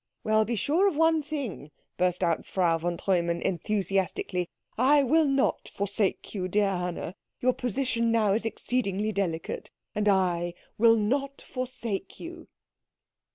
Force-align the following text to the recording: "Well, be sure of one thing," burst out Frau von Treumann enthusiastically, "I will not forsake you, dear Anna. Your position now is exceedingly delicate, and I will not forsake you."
"Well, 0.23 0.45
be 0.45 0.55
sure 0.55 0.87
of 0.87 0.95
one 0.95 1.21
thing," 1.21 1.69
burst 1.97 2.23
out 2.23 2.43
Frau 2.43 2.79
von 2.79 2.97
Treumann 2.97 3.39
enthusiastically, 3.39 4.49
"I 4.75 5.03
will 5.03 5.27
not 5.27 5.67
forsake 5.67 6.33
you, 6.33 6.47
dear 6.47 6.69
Anna. 6.69 7.13
Your 7.39 7.53
position 7.53 8.11
now 8.11 8.33
is 8.33 8.43
exceedingly 8.43 9.11
delicate, 9.11 9.69
and 9.93 10.07
I 10.09 10.55
will 10.79 10.95
not 10.95 11.39
forsake 11.39 12.19
you." 12.19 12.47